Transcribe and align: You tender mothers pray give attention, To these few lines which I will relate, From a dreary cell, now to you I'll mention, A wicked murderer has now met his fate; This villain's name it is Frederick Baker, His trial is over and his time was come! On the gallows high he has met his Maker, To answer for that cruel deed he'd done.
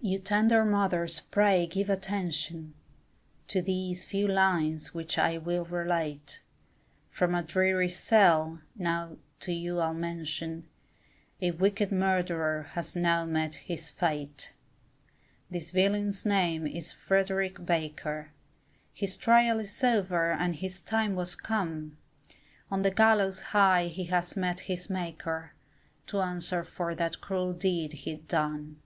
You 0.00 0.18
tender 0.18 0.64
mothers 0.64 1.20
pray 1.30 1.64
give 1.68 1.88
attention, 1.88 2.74
To 3.46 3.62
these 3.62 4.04
few 4.04 4.26
lines 4.26 4.92
which 4.92 5.16
I 5.16 5.38
will 5.38 5.64
relate, 5.66 6.42
From 7.12 7.32
a 7.32 7.44
dreary 7.44 7.88
cell, 7.88 8.60
now 8.74 9.18
to 9.38 9.52
you 9.52 9.78
I'll 9.78 9.94
mention, 9.94 10.66
A 11.40 11.52
wicked 11.52 11.92
murderer 11.92 12.64
has 12.72 12.96
now 12.96 13.24
met 13.24 13.54
his 13.54 13.88
fate; 13.88 14.52
This 15.48 15.70
villain's 15.70 16.26
name 16.26 16.66
it 16.66 16.74
is 16.76 16.90
Frederick 16.90 17.64
Baker, 17.64 18.32
His 18.92 19.16
trial 19.16 19.60
is 19.60 19.84
over 19.84 20.32
and 20.32 20.56
his 20.56 20.80
time 20.80 21.14
was 21.14 21.36
come! 21.36 21.98
On 22.68 22.82
the 22.82 22.90
gallows 22.90 23.42
high 23.54 23.84
he 23.86 24.06
has 24.06 24.36
met 24.36 24.58
his 24.66 24.90
Maker, 24.90 25.52
To 26.08 26.20
answer 26.20 26.64
for 26.64 26.96
that 26.96 27.20
cruel 27.20 27.52
deed 27.52 27.92
he'd 27.92 28.26
done. 28.26 28.80